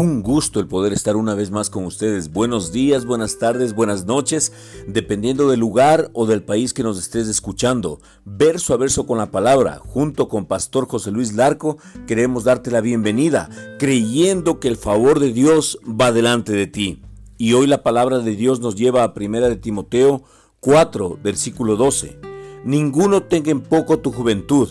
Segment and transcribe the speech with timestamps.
[0.00, 2.32] Un gusto el poder estar una vez más con ustedes.
[2.32, 4.50] Buenos días, buenas tardes, buenas noches,
[4.86, 8.00] dependiendo del lugar o del país que nos estés escuchando.
[8.24, 11.76] Verso a verso con la palabra, junto con Pastor José Luis Larco,
[12.06, 17.02] queremos darte la bienvenida, creyendo que el favor de Dios va delante de ti.
[17.36, 20.22] Y hoy la palabra de Dios nos lleva a Primera de Timoteo
[20.60, 22.18] 4, versículo 12.
[22.64, 24.66] Ninguno tenga en poco tu juventud,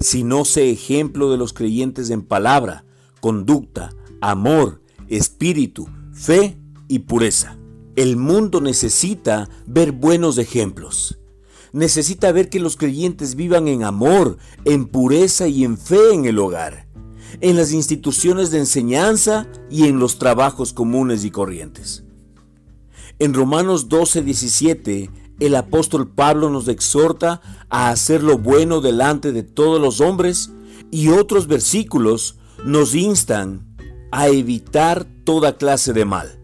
[0.00, 2.86] sino sé ejemplo de los creyentes en palabra,
[3.20, 3.90] conducta,
[4.22, 6.56] amor, espíritu, fe
[6.88, 7.58] y pureza.
[7.96, 11.18] El mundo necesita ver buenos ejemplos.
[11.72, 16.38] Necesita ver que los creyentes vivan en amor, en pureza y en fe en el
[16.38, 16.86] hogar,
[17.40, 22.04] en las instituciones de enseñanza y en los trabajos comunes y corrientes.
[23.18, 29.42] En Romanos 12, 17, el apóstol Pablo nos exhorta a hacer lo bueno delante de
[29.42, 30.52] todos los hombres
[30.90, 33.71] y otros versículos nos instan
[34.12, 36.38] a evitar toda clase de mal.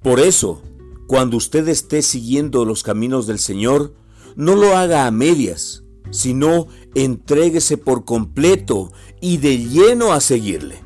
[0.00, 0.62] Por eso,
[1.08, 3.94] cuando usted esté siguiendo los caminos del Señor,
[4.36, 10.80] no lo haga a medias, sino entréguese por completo y de lleno a seguirle.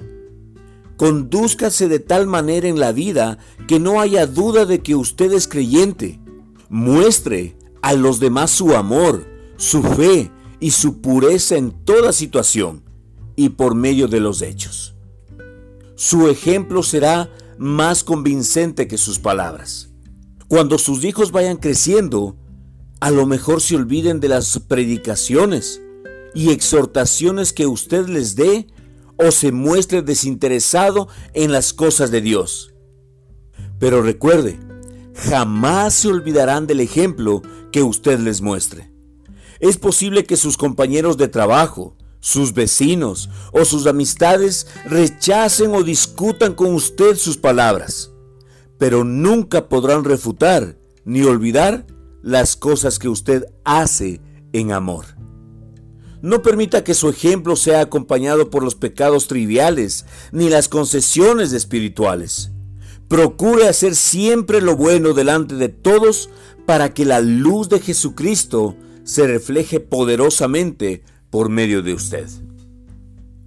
[0.96, 5.46] Condúzcase de tal manera en la vida que no haya duda de que usted es
[5.46, 6.20] creyente.
[6.70, 9.26] Muestre a los demás su amor,
[9.56, 12.82] su fe y su pureza en toda situación
[13.36, 14.71] y por medio de los hechos
[16.02, 19.90] su ejemplo será más convincente que sus palabras.
[20.48, 22.36] Cuando sus hijos vayan creciendo,
[22.98, 25.80] a lo mejor se olviden de las predicaciones
[26.34, 28.66] y exhortaciones que usted les dé
[29.16, 32.74] o se muestre desinteresado en las cosas de Dios.
[33.78, 34.58] Pero recuerde,
[35.14, 38.90] jamás se olvidarán del ejemplo que usted les muestre.
[39.60, 46.54] Es posible que sus compañeros de trabajo, sus vecinos o sus amistades rechacen o discutan
[46.54, 48.12] con usted sus palabras,
[48.78, 51.84] pero nunca podrán refutar ni olvidar
[52.22, 54.20] las cosas que usted hace
[54.52, 55.04] en amor.
[56.22, 62.52] No permita que su ejemplo sea acompañado por los pecados triviales ni las concesiones espirituales.
[63.08, 66.30] Procure hacer siempre lo bueno delante de todos
[66.66, 72.28] para que la luz de Jesucristo se refleje poderosamente por medio de usted.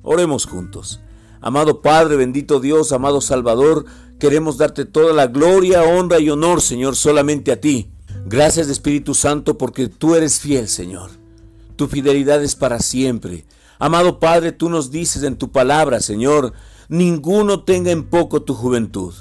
[0.02, 1.02] Oremos juntos.
[1.40, 3.86] Amado Padre, bendito Dios, amado Salvador,
[4.18, 7.92] queremos darte toda la gloria, honra y honor, Señor, solamente a ti.
[8.26, 11.12] Gracias, Espíritu Santo, porque tú eres fiel, Señor.
[11.76, 13.46] Tu fidelidad es para siempre.
[13.78, 16.54] Amado Padre, tú nos dices en tu palabra, Señor,
[16.90, 19.14] ninguno tenga en poco tu juventud.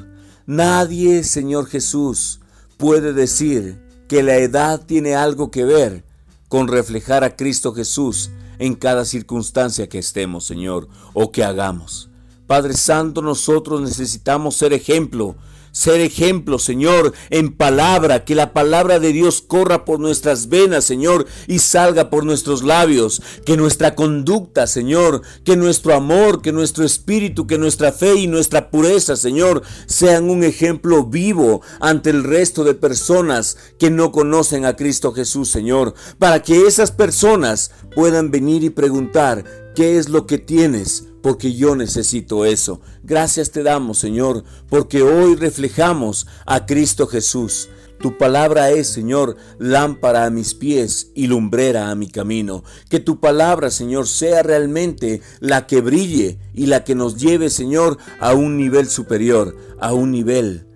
[0.47, 2.41] Nadie, Señor Jesús,
[2.79, 6.03] puede decir que la edad tiene algo que ver
[6.49, 12.11] con reflejar a Cristo Jesús en cada circunstancia que estemos, Señor, o que hagamos.
[12.47, 15.35] Padre Santo, nosotros necesitamos ser ejemplo
[15.75, 21.27] ser ejemplo, Señor, en palabra, que la palabra de Dios corra por nuestras venas, Señor,
[21.49, 27.49] y salga por nuestros labios, que nuestra conducta, Señor, que nuestro amor, que nuestro espíritu,
[27.49, 32.75] que nuestra fe y nuestra pureza, Señor, sean un ejemplo vivo ante el resto de
[32.75, 38.71] personas que no conocen a Cristo Jesús, Señor, para que esas personas puedan venir y
[38.71, 41.09] preguntar, ¿qué es lo que tienes?
[41.25, 42.83] Porque yo necesito eso.
[43.03, 47.71] Gracias te damos, Señor, porque hoy reflejamos a Cristo Jesús.
[47.99, 52.63] Tu palabra es, Señor, lámpara a mis pies y lumbrera a mi camino.
[52.91, 57.97] Que tu palabra, Señor, sea realmente la que brille y la que nos lleve, Señor,
[58.21, 60.67] a un nivel superior, a un nivel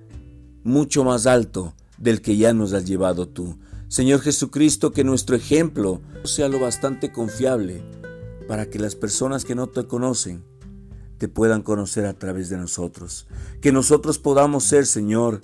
[0.64, 3.58] mucho más alto del que ya nos has llevado tú.
[3.88, 7.82] Señor Jesucristo, que nuestro ejemplo sea lo bastante confiable
[8.48, 10.42] para que las personas que no te conocen
[11.19, 13.26] te puedan conocer a través de nosotros.
[13.60, 15.42] Que nosotros podamos ser, Señor,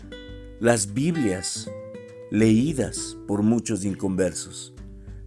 [0.59, 1.69] las Biblias
[2.31, 4.73] leídas por muchos inconversos.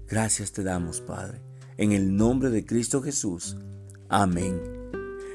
[0.07, 1.41] Gracias te damos, Padre,
[1.77, 3.57] en el nombre de Cristo Jesús.
[4.09, 4.59] Amén.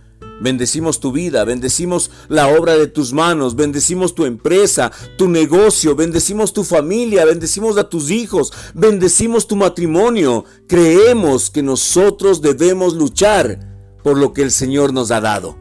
[0.41, 6.53] Bendecimos tu vida, bendecimos la obra de tus manos, bendecimos tu empresa, tu negocio, bendecimos
[6.53, 10.43] tu familia, bendecimos a tus hijos, bendecimos tu matrimonio.
[10.67, 13.64] Creemos que nosotros debemos luchar
[14.05, 15.57] por lo que el Señor nos ha dado.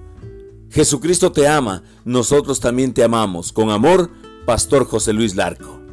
[0.69, 3.55] Jesucristo te ama, nosotros también te amamos.
[3.55, 4.11] Con amor,
[4.45, 5.84] Pastor José Luis Larco.